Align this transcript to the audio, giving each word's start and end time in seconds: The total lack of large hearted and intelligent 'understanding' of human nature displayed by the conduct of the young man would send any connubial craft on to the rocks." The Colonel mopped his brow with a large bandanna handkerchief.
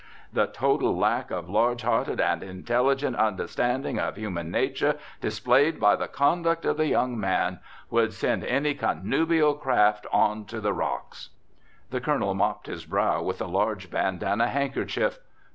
The 0.33 0.47
total 0.47 0.97
lack 0.97 1.29
of 1.29 1.47
large 1.47 1.83
hearted 1.83 2.19
and 2.19 2.41
intelligent 2.41 3.15
'understanding' 3.17 3.99
of 3.99 4.15
human 4.15 4.49
nature 4.49 4.95
displayed 5.21 5.79
by 5.79 5.95
the 5.95 6.07
conduct 6.07 6.65
of 6.65 6.77
the 6.77 6.87
young 6.87 7.19
man 7.19 7.59
would 7.91 8.11
send 8.11 8.43
any 8.43 8.73
connubial 8.73 9.53
craft 9.53 10.07
on 10.11 10.45
to 10.45 10.59
the 10.59 10.73
rocks." 10.73 11.29
The 11.91 12.01
Colonel 12.01 12.33
mopped 12.33 12.65
his 12.65 12.83
brow 12.87 13.21
with 13.21 13.41
a 13.41 13.45
large 13.45 13.91
bandanna 13.91 14.47
handkerchief. 14.47 15.19